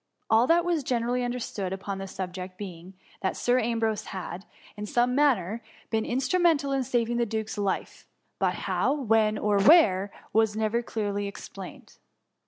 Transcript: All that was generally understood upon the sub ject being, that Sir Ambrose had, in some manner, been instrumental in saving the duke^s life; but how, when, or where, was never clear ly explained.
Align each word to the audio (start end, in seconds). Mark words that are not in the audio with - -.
All 0.31 0.47
that 0.47 0.65
was 0.65 0.81
generally 0.83 1.23
understood 1.23 1.71
upon 1.71 1.99
the 1.99 2.07
sub 2.07 2.33
ject 2.33 2.57
being, 2.57 2.95
that 3.21 3.37
Sir 3.37 3.59
Ambrose 3.59 4.05
had, 4.05 4.45
in 4.75 4.87
some 4.87 5.13
manner, 5.13 5.61
been 5.91 6.05
instrumental 6.05 6.71
in 6.71 6.81
saving 6.83 7.17
the 7.17 7.25
duke^s 7.27 7.55
life; 7.55 8.07
but 8.39 8.55
how, 8.65 8.91
when, 8.95 9.37
or 9.37 9.61
where, 9.61 10.11
was 10.33 10.55
never 10.57 10.81
clear 10.81 11.13
ly 11.13 11.21
explained. 11.25 11.99